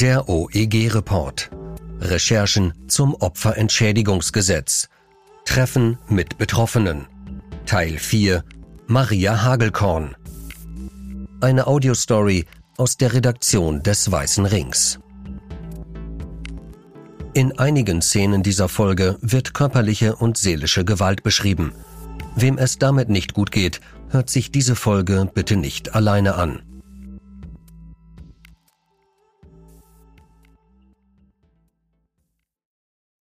[0.00, 1.50] Der OEG-Report.
[2.00, 4.88] Recherchen zum Opferentschädigungsgesetz.
[5.44, 7.08] Treffen mit Betroffenen.
[7.66, 8.44] Teil 4.
[8.86, 10.14] Maria Hagelkorn.
[11.40, 15.00] Eine Audiostory aus der Redaktion des Weißen Rings.
[17.34, 21.72] In einigen Szenen dieser Folge wird körperliche und seelische Gewalt beschrieben.
[22.36, 23.80] Wem es damit nicht gut geht,
[24.10, 26.62] hört sich diese Folge bitte nicht alleine an.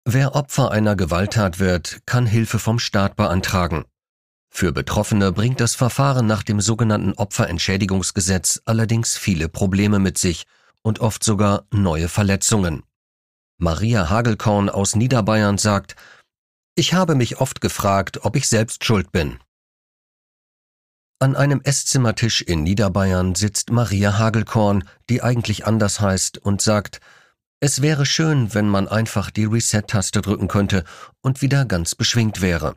[0.08, 3.86] Wer Opfer einer Gewalttat wird, kann Hilfe vom Staat beantragen.
[4.52, 10.46] Für Betroffene bringt das Verfahren nach dem sogenannten Opferentschädigungsgesetz allerdings viele Probleme mit sich
[10.84, 12.84] und oft sogar neue Verletzungen.
[13.58, 15.96] Maria Hagelkorn aus Niederbayern sagt,
[16.76, 19.40] ich habe mich oft gefragt, ob ich selbst schuld bin.
[21.18, 27.02] An einem Esszimmertisch in Niederbayern sitzt Maria Hagelkorn, die eigentlich anders heißt, und sagt,
[27.66, 30.84] es wäre schön, wenn man einfach die Reset-Taste drücken könnte
[31.22, 32.76] und wieder ganz beschwingt wäre.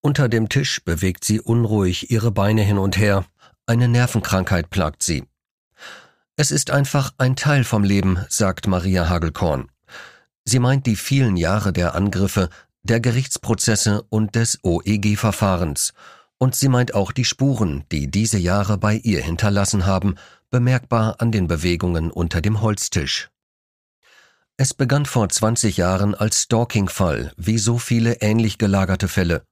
[0.00, 3.26] Unter dem Tisch bewegt sie unruhig ihre Beine hin und her,
[3.66, 5.24] eine Nervenkrankheit plagt sie.
[6.36, 9.72] Es ist einfach ein Teil vom Leben, sagt Maria Hagelkorn.
[10.44, 12.48] Sie meint die vielen Jahre der Angriffe,
[12.84, 15.94] der Gerichtsprozesse und des OEG-Verfahrens.
[16.38, 20.14] Und sie meint auch die Spuren, die diese Jahre bei ihr hinterlassen haben,
[20.48, 23.30] bemerkbar an den Bewegungen unter dem Holztisch.
[24.58, 29.44] Es begann vor 20 Jahren als Stalking-Fall, wie so viele ähnlich gelagerte Fälle.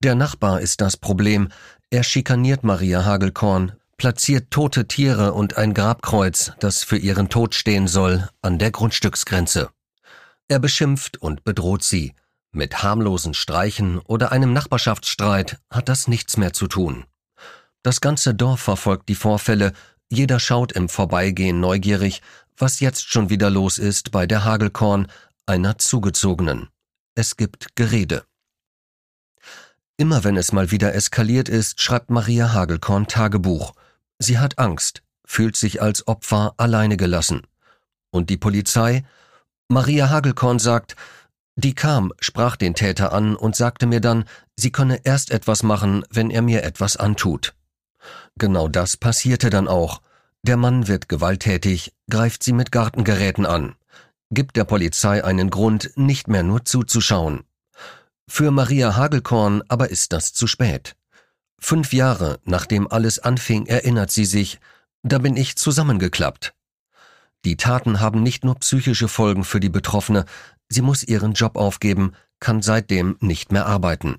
[0.00, 1.48] Der Nachbar ist das Problem.
[1.90, 7.88] Er schikaniert Maria Hagelkorn, platziert tote Tiere und ein Grabkreuz, das für ihren Tod stehen
[7.88, 9.70] soll, an der Grundstücksgrenze.
[10.46, 12.14] Er beschimpft und bedroht sie.
[12.52, 17.06] Mit harmlosen Streichen oder einem Nachbarschaftsstreit hat das nichts mehr zu tun.
[17.82, 19.72] Das ganze Dorf verfolgt die Vorfälle,
[20.10, 22.22] jeder schaut im Vorbeigehen neugierig,
[22.60, 25.06] was jetzt schon wieder los ist bei der Hagelkorn,
[25.46, 26.68] einer zugezogenen.
[27.14, 28.24] Es gibt Gerede.
[29.96, 33.72] Immer wenn es mal wieder eskaliert ist, schreibt Maria Hagelkorn Tagebuch.
[34.18, 37.42] Sie hat Angst, fühlt sich als Opfer alleine gelassen.
[38.10, 39.04] Und die Polizei?
[39.68, 40.96] Maria Hagelkorn sagt,
[41.56, 44.24] die kam, sprach den Täter an und sagte mir dann,
[44.56, 47.54] sie könne erst etwas machen, wenn er mir etwas antut.
[48.36, 50.00] Genau das passierte dann auch.
[50.48, 53.74] Der Mann wird gewalttätig, greift sie mit Gartengeräten an,
[54.30, 57.44] gibt der Polizei einen Grund, nicht mehr nur zuzuschauen.
[58.30, 60.96] Für Maria Hagelkorn aber ist das zu spät.
[61.60, 64.58] Fünf Jahre nachdem alles anfing, erinnert sie sich,
[65.02, 66.54] da bin ich zusammengeklappt.
[67.44, 70.24] Die Taten haben nicht nur psychische Folgen für die Betroffene,
[70.70, 74.18] sie muss ihren Job aufgeben, kann seitdem nicht mehr arbeiten.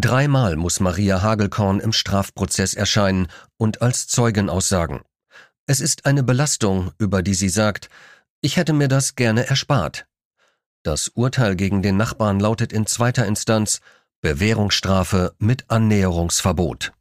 [0.00, 3.26] Dreimal muss Maria Hagelkorn im Strafprozess erscheinen
[3.56, 5.00] und als Zeugin aussagen.
[5.66, 7.88] Es ist eine Belastung, über die sie sagt,
[8.40, 10.06] ich hätte mir das gerne erspart.
[10.84, 13.80] Das Urteil gegen den Nachbarn lautet in zweiter Instanz
[14.20, 16.92] Bewährungsstrafe mit Annäherungsverbot.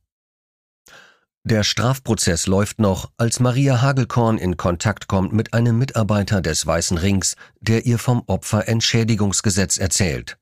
[1.44, 6.97] Der Strafprozess läuft noch, als Maria Hagelkorn in Kontakt kommt mit einem Mitarbeiter des Weißen
[6.97, 10.40] Rings, der ihr vom Opferentschädigungsgesetz erzählt.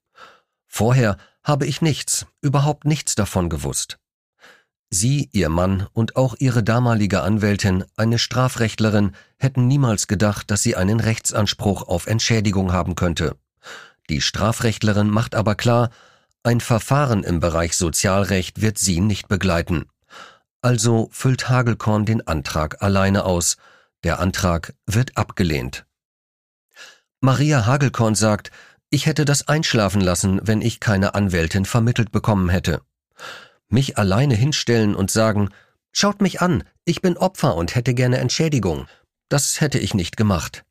[0.67, 3.97] Vorher habe ich nichts, überhaupt nichts davon gewusst.
[4.89, 10.75] Sie, ihr Mann und auch ihre damalige Anwältin, eine Strafrechtlerin, hätten niemals gedacht, dass sie
[10.75, 13.37] einen Rechtsanspruch auf Entschädigung haben könnte.
[14.09, 15.89] Die Strafrechtlerin macht aber klar,
[16.43, 19.85] ein Verfahren im Bereich Sozialrecht wird sie nicht begleiten.
[20.61, 23.57] Also füllt Hagelkorn den Antrag alleine aus.
[24.03, 25.85] Der Antrag wird abgelehnt.
[27.19, 28.51] Maria Hagelkorn sagt,
[28.95, 32.79] ich hätte das einschlafen lassen, wenn ich keine Anwältin vermittelt bekommen hätte.
[33.67, 35.49] Mich alleine hinstellen und sagen,
[35.91, 38.87] schaut mich an, ich bin Opfer und hätte gerne Entschädigung.
[39.27, 40.63] Das hätte ich nicht gemacht.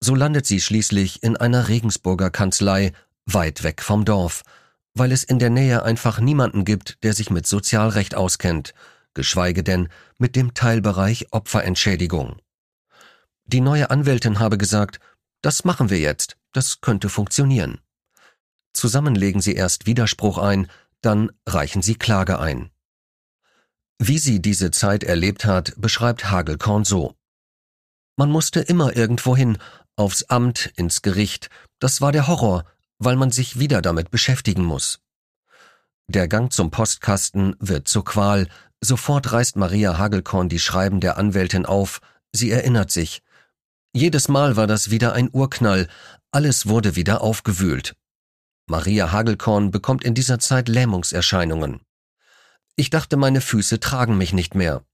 [0.00, 2.90] So landet sie schließlich in einer Regensburger Kanzlei,
[3.26, 4.42] weit weg vom Dorf,
[4.94, 8.74] weil es in der Nähe einfach niemanden gibt, der sich mit Sozialrecht auskennt,
[9.14, 12.40] geschweige denn mit dem Teilbereich Opferentschädigung.
[13.44, 14.98] Die neue Anwältin habe gesagt,
[15.42, 17.78] das machen wir jetzt, das könnte funktionieren.
[18.72, 20.68] Zusammen legen sie erst Widerspruch ein,
[21.02, 22.70] dann reichen sie Klage ein.
[24.00, 27.14] Wie sie diese Zeit erlebt hat, beschreibt Hagelkorn so.
[28.16, 29.58] Man musste immer irgendwo hin,
[29.94, 32.64] aufs Amt, ins Gericht, das war der Horror,
[32.98, 34.98] weil man sich wieder damit beschäftigen muss.
[36.08, 38.48] Der Gang zum Postkasten wird zur Qual,
[38.80, 42.00] sofort reißt Maria Hagelkorn die Schreiben der Anwältin auf,
[42.32, 43.22] sie erinnert sich.
[43.92, 45.88] Jedes Mal war das wieder ein Urknall,
[46.30, 47.96] alles wurde wieder aufgewühlt.
[48.66, 51.80] Maria Hagelkorn bekommt in dieser Zeit Lähmungserscheinungen.
[52.76, 54.84] Ich dachte, meine Füße tragen mich nicht mehr.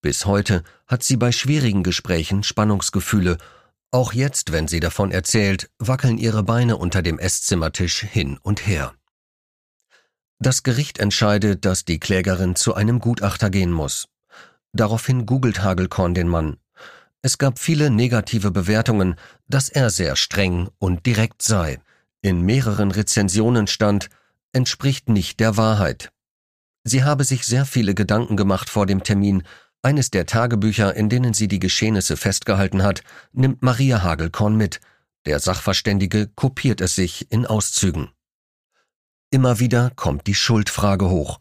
[0.00, 3.38] Bis heute hat sie bei schwierigen Gesprächen Spannungsgefühle.
[3.90, 8.94] Auch jetzt, wenn sie davon erzählt, wackeln ihre Beine unter dem Esszimmertisch hin und her.
[10.38, 14.08] Das Gericht entscheidet, dass die Klägerin zu einem Gutachter gehen muss.
[14.72, 16.58] Daraufhin googelt Hagelkorn den Mann.
[17.24, 19.14] Es gab viele negative Bewertungen,
[19.48, 21.78] dass er sehr streng und direkt sei.
[22.20, 24.10] In mehreren Rezensionen stand,
[24.52, 26.12] entspricht nicht der Wahrheit.
[26.82, 29.42] Sie habe sich sehr viele Gedanken gemacht vor dem Termin,
[29.80, 34.80] eines der Tagebücher, in denen sie die Geschehnisse festgehalten hat, nimmt Maria Hagelkorn mit.
[35.24, 38.10] Der Sachverständige kopiert es sich in Auszügen.
[39.30, 41.38] Immer wieder kommt die Schuldfrage hoch.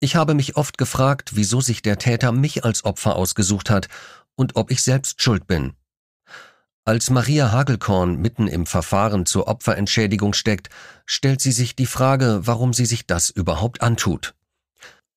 [0.00, 3.86] Ich habe mich oft gefragt, wieso sich der Täter mich als Opfer ausgesucht hat
[4.42, 5.74] und ob ich selbst schuld bin.
[6.84, 10.68] Als Maria Hagelkorn mitten im Verfahren zur Opferentschädigung steckt,
[11.06, 14.34] stellt sie sich die Frage, warum sie sich das überhaupt antut.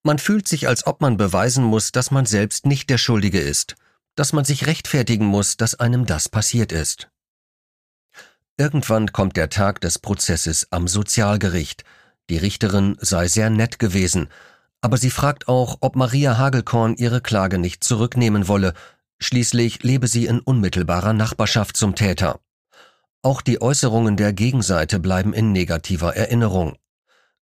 [0.04, 3.76] Man fühlt sich, als ob man beweisen muss, dass man selbst nicht der Schuldige ist,
[4.14, 7.10] dass man sich rechtfertigen muss, dass einem das passiert ist.
[8.58, 11.84] Irgendwann kommt der Tag des Prozesses am Sozialgericht.
[12.30, 14.30] Die Richterin sei sehr nett gewesen,
[14.82, 18.76] aber sie fragt auch, ob Maria Hagelkorn ihre Klage nicht zurücknehmen wolle,
[19.20, 22.40] schließlich lebe sie in unmittelbarer Nachbarschaft zum Täter.
[23.22, 26.78] Auch die Äußerungen der Gegenseite bleiben in negativer Erinnerung.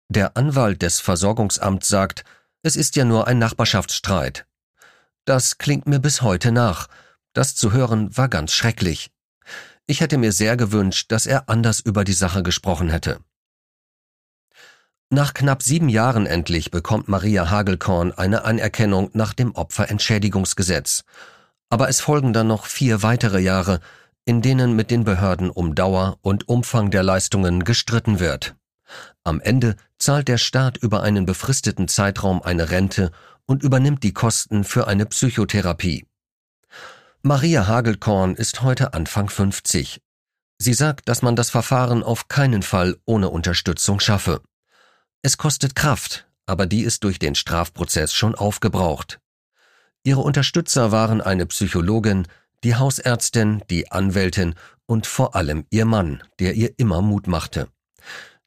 [0.09, 2.25] Der Anwalt des Versorgungsamts sagt,
[2.63, 4.47] es ist ja nur ein Nachbarschaftsstreit.
[5.25, 6.89] Das klingt mir bis heute nach.
[7.33, 9.11] Das zu hören war ganz schrecklich.
[9.87, 13.21] Ich hätte mir sehr gewünscht, dass er anders über die Sache gesprochen hätte.
[15.11, 21.05] Nach knapp sieben Jahren endlich bekommt Maria Hagelkorn eine Anerkennung nach dem Opferentschädigungsgesetz.
[21.73, 23.81] Aber es folgen dann noch vier weitere Jahre,
[24.27, 28.55] in denen mit den Behörden um Dauer und Umfang der Leistungen gestritten wird.
[29.25, 33.11] Am Ende zahlt der Staat über einen befristeten Zeitraum eine Rente
[33.47, 36.07] und übernimmt die Kosten für eine Psychotherapie.
[37.23, 40.03] Maria Hagelkorn ist heute Anfang 50.
[40.59, 44.43] Sie sagt, dass man das Verfahren auf keinen Fall ohne Unterstützung schaffe.
[45.23, 49.22] Es kostet Kraft, aber die ist durch den Strafprozess schon aufgebraucht.
[50.05, 52.27] Ihre Unterstützer waren eine Psychologin,
[52.65, 54.55] die Hausärztin, die Anwältin
[54.87, 57.69] und vor allem ihr Mann, der ihr immer Mut machte.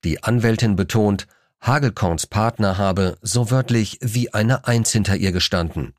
[0.03, 1.27] Die Anwältin betont,
[1.61, 5.93] Hagelkorns Partner habe so wörtlich wie eine Eins hinter ihr gestanden.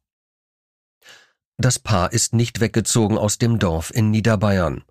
[1.56, 4.84] Das Paar ist nicht weggezogen aus dem Dorf in Niederbayern.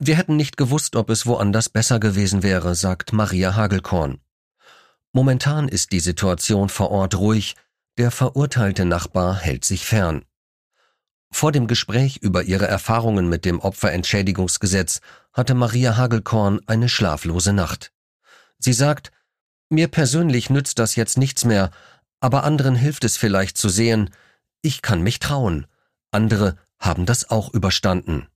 [0.00, 4.20] Wir hätten nicht gewusst, ob es woanders besser gewesen wäre, sagt Maria Hagelkorn.
[5.12, 7.54] Momentan ist die Situation vor Ort ruhig,
[7.98, 10.24] der verurteilte Nachbar hält sich fern.
[11.30, 15.00] Vor dem Gespräch über ihre Erfahrungen mit dem Opferentschädigungsgesetz
[15.32, 17.92] hatte Maria Hagelkorn eine schlaflose Nacht.
[18.58, 19.12] Sie sagt,
[19.68, 21.70] mir persönlich nützt das jetzt nichts mehr,
[22.20, 24.10] aber anderen hilft es vielleicht zu sehen,
[24.62, 25.66] ich kann mich trauen.
[26.10, 28.28] Andere haben das auch überstanden.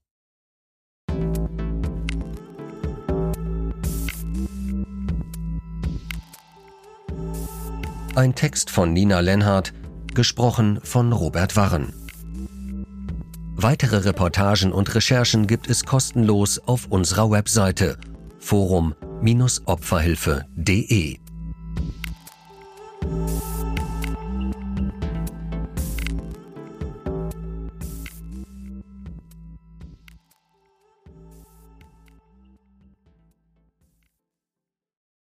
[8.15, 9.73] Ein Text von Nina Lenhardt,
[10.13, 11.91] gesprochen von Robert Warren.
[13.55, 17.97] Weitere Reportagen und Recherchen gibt es kostenlos auf unserer Webseite
[18.39, 21.22] forum-opferhilfe.de